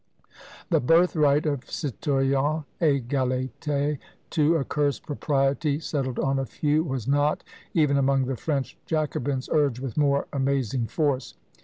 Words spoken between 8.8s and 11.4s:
Jacobins, urged with more amazing force.